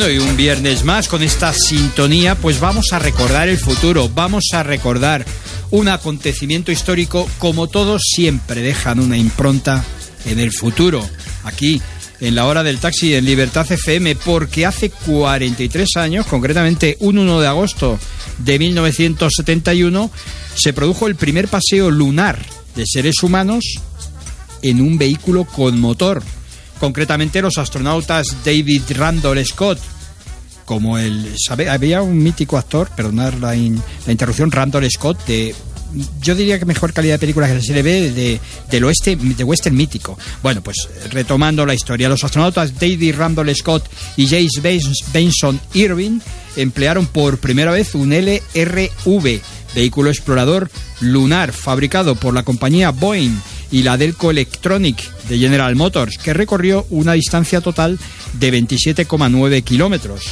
[0.00, 4.44] Bueno, y un viernes más con esta sintonía, pues vamos a recordar el futuro, vamos
[4.54, 5.26] a recordar
[5.70, 9.84] un acontecimiento histórico como todos siempre dejan una impronta
[10.24, 11.06] en el futuro,
[11.44, 11.82] aquí
[12.18, 17.38] en la hora del taxi en Libertad FM, porque hace 43 años, concretamente un 1
[17.38, 17.98] de agosto
[18.38, 20.10] de 1971,
[20.54, 22.38] se produjo el primer paseo lunar
[22.74, 23.66] de seres humanos
[24.62, 26.22] en un vehículo con motor
[26.80, 29.78] concretamente los astronautas David Randall Scott,
[30.64, 31.32] como el...
[31.68, 35.54] Había un mítico actor, perdonar la, la interrupción, Randall Scott, de
[36.20, 38.10] yo diría que mejor calidad de películas que se le ve
[38.70, 40.18] de, oeste, western mítico.
[40.42, 44.60] Bueno, pues retomando la historia, los astronautas David Randall Scott y James
[45.12, 46.20] Benson Irving
[46.56, 49.40] emplearon por primera vez un LRV,
[49.74, 53.36] vehículo explorador lunar, fabricado por la compañía Boeing
[53.70, 57.98] y la Delco Electronic de General Motors, que recorrió una distancia total
[58.34, 60.24] de 27,9 kilómetros.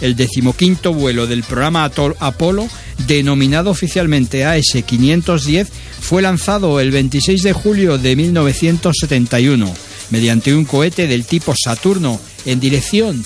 [0.00, 2.68] El decimoquinto vuelo del programa Apolo,
[3.06, 5.68] denominado oficialmente AS-510,
[6.00, 9.72] fue lanzado el 26 de julio de 1971
[10.10, 13.24] mediante un cohete del tipo Saturno en dirección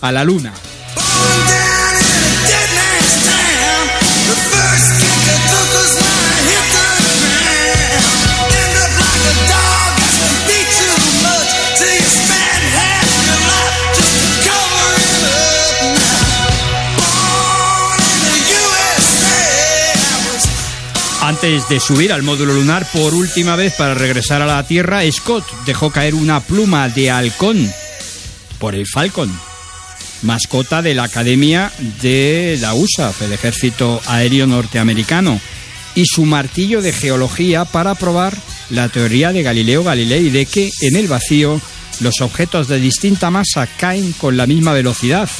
[0.00, 0.52] a la Luna.
[21.46, 25.44] Antes de subir al módulo lunar por última vez para regresar a la Tierra, Scott
[25.64, 27.72] dejó caer una pluma de halcón
[28.58, 29.32] por el Falcon,
[30.22, 31.70] mascota de la Academia
[32.02, 35.40] de la USAF, el Ejército Aéreo Norteamericano,
[35.94, 38.36] y su martillo de geología para probar
[38.70, 41.60] la teoría de Galileo Galilei de que en el vacío
[42.00, 45.30] los objetos de distinta masa caen con la misma velocidad.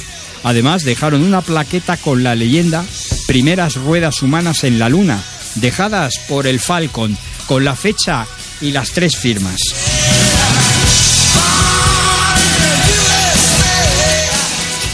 [0.44, 2.84] Además, dejaron una plaqueta con la leyenda
[3.26, 5.20] Primeras ruedas humanas en la Luna,
[5.56, 8.26] dejadas por el Falcon, con la fecha
[8.60, 9.60] y las tres firmas.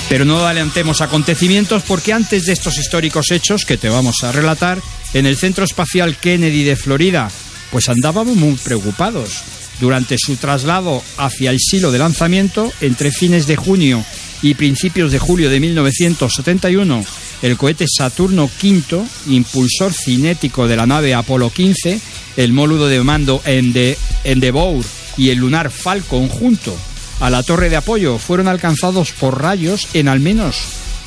[0.09, 4.79] Pero no adelantemos acontecimientos porque antes de estos históricos hechos que te vamos a relatar,
[5.15, 7.31] en el Centro Espacial Kennedy de Florida,
[7.71, 9.43] pues andábamos muy preocupados.
[9.81, 14.05] Durante su traslado hacia el silo de lanzamiento, entre fines de junio
[14.43, 17.05] y principios de julio de 1971,
[17.43, 22.01] el cohete Saturno V, impulsor cinético de la nave Apolo 15,
[22.37, 24.85] el módulo de mando Endeavour
[25.17, 26.75] y el lunar Falcon junto
[27.21, 30.57] a la torre de apoyo fueron alcanzados por rayos en al menos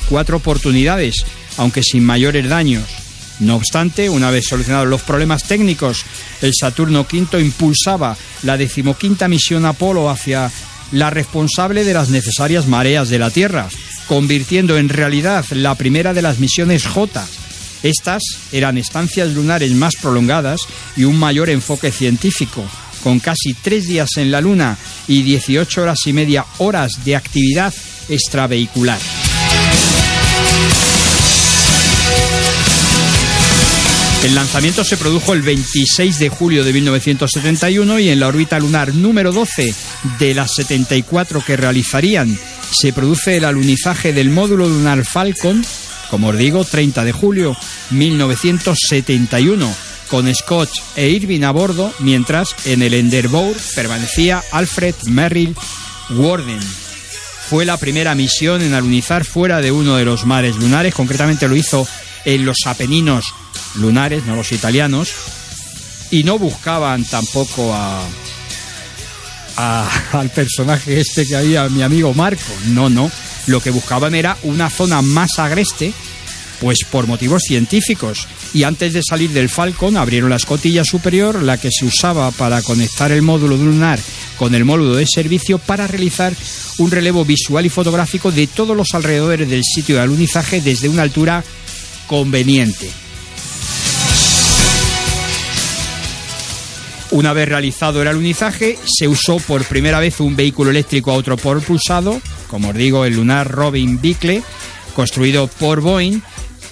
[0.08, 1.24] cuatro oportunidades,
[1.56, 2.84] aunque sin mayores daños.
[3.38, 6.04] No obstante, una vez solucionados los problemas técnicos,
[6.40, 10.50] el Saturno V impulsaba la decimoquinta misión Apolo hacia
[10.92, 13.68] la responsable de las necesarias mareas de la Tierra,
[14.08, 17.26] convirtiendo en realidad la primera de las misiones J.
[17.82, 18.22] Estas
[18.52, 20.60] eran estancias lunares más prolongadas
[20.96, 22.64] y un mayor enfoque científico,
[23.02, 27.72] con casi tres días en la Luna y 18 horas y media horas de actividad
[28.08, 28.98] extravehicular.
[34.24, 38.92] El lanzamiento se produjo el 26 de julio de 1971 y en la órbita lunar
[38.92, 39.72] número 12
[40.18, 42.36] de las 74 que realizarían
[42.70, 45.64] se produce el alunizaje del módulo lunar Falcon,
[46.10, 47.56] como os digo, 30 de julio
[47.90, 49.74] 1971,
[50.08, 55.56] con Scott e Irving a bordo, mientras en el Endeavour permanecía Alfred Merrill
[56.10, 56.60] Warden.
[57.48, 61.56] Fue la primera misión en alunizar fuera de uno de los mares lunares, concretamente lo
[61.56, 61.86] hizo
[62.24, 63.26] en los Apeninos
[63.76, 65.10] lunares, no los italianos,
[66.10, 68.02] y no buscaban tampoco a,
[69.56, 72.52] al personaje este que había, mi amigo Marco.
[72.68, 73.10] No, no.
[73.46, 75.92] Lo que buscaban era una zona más agreste,
[76.60, 78.26] pues por motivos científicos.
[78.52, 82.62] Y antes de salir del Falcon abrieron la escotilla superior, la que se usaba para
[82.62, 83.98] conectar el módulo lunar
[84.36, 86.34] con el módulo de servicio para realizar
[86.78, 91.02] un relevo visual y fotográfico de todos los alrededores del sitio de alunizaje desde una
[91.02, 91.42] altura
[92.06, 93.05] conveniente.
[97.12, 102.70] Una vez realizado el alunizaje, se usó por primera vez un vehículo eléctrico autopropulsado, como
[102.70, 104.42] os digo, el lunar Robin Bickle,
[104.94, 106.20] construido por Boeing.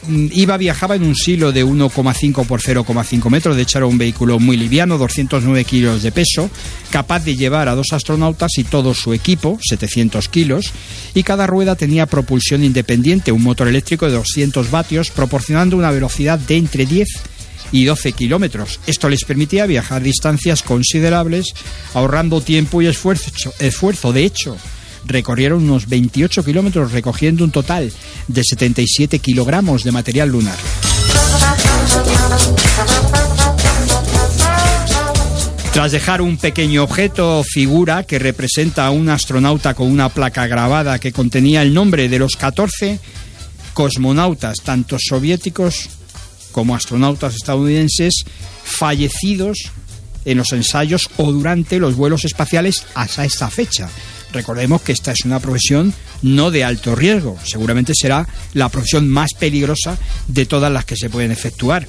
[0.06, 3.96] Mm, iba, viajaba en un silo de 1,5 por 0,5 metros, de hecho era un
[3.96, 6.50] vehículo muy liviano, 209 kilos de peso,
[6.90, 10.72] capaz de llevar a dos astronautas y todo su equipo, 700 kilos,
[11.14, 16.40] y cada rueda tenía propulsión independiente, un motor eléctrico de 200 vatios, proporcionando una velocidad
[16.40, 17.33] de entre 10 y
[17.82, 18.78] 12 kilómetros.
[18.86, 21.54] Esto les permitía viajar distancias considerables,
[21.94, 23.52] ahorrando tiempo y esfuerzo.
[23.58, 24.12] esfuerzo.
[24.12, 24.56] De hecho,
[25.06, 27.92] recorrieron unos 28 kilómetros recogiendo un total
[28.28, 30.56] de 77 kilogramos de material lunar.
[35.72, 41.00] Tras dejar un pequeño objeto figura que representa a un astronauta con una placa grabada
[41.00, 43.00] que contenía el nombre de los 14
[43.72, 45.90] cosmonautas, tanto soviéticos
[46.54, 48.24] como astronautas estadounidenses,
[48.62, 49.58] fallecidos
[50.24, 53.90] en los ensayos o durante los vuelos espaciales hasta esta fecha.
[54.32, 55.92] Recordemos que esta es una profesión
[56.22, 59.98] no de alto riesgo, seguramente será la profesión más peligrosa
[60.28, 61.88] de todas las que se pueden efectuar.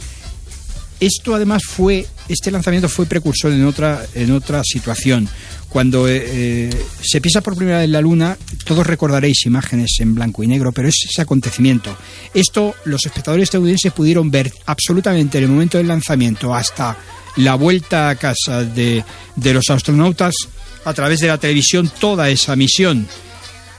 [1.06, 5.30] Esto además fue, este lanzamiento fue precursor en otra, en otra situación.
[5.70, 10.42] Cuando eh, eh, se pisa por primera vez la Luna, todos recordaréis imágenes en blanco
[10.42, 11.96] y negro, pero es ese acontecimiento.
[12.34, 16.98] Esto los espectadores estadounidenses pudieron ver absolutamente en el momento del lanzamiento hasta
[17.36, 19.04] la vuelta a casa de,
[19.36, 20.34] de los astronautas
[20.86, 23.08] a través de la televisión toda esa misión.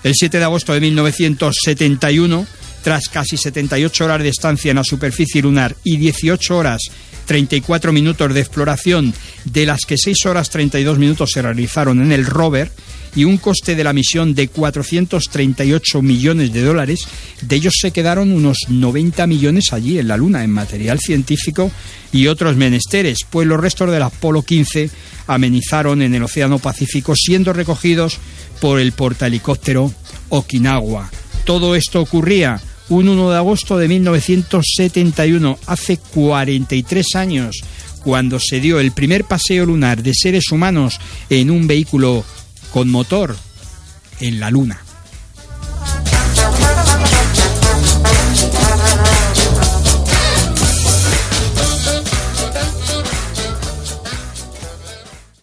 [0.05, 2.46] El 7 de agosto de 1971
[2.86, 6.82] tras casi 78 horas de estancia en la superficie lunar y 18 horas
[7.24, 9.12] 34 minutos de exploración,
[9.44, 12.70] de las que 6 horas 32 minutos se realizaron en el rover,
[13.16, 17.00] y un coste de la misión de 438 millones de dólares,
[17.42, 21.72] de ellos se quedaron unos 90 millones allí en la Luna, en material científico
[22.12, 24.90] y otros menesteres, pues los restos del Apolo 15
[25.26, 28.20] amenizaron en el Océano Pacífico, siendo recogidos
[28.60, 29.92] por el portahelicóptero
[30.28, 31.10] Okinawa.
[31.44, 37.56] Todo esto ocurría un 1 de agosto de 1971, hace 43 años,
[38.04, 42.24] cuando se dio el primer paseo lunar de seres humanos en un vehículo
[42.72, 43.36] con motor
[44.20, 44.85] en la Luna.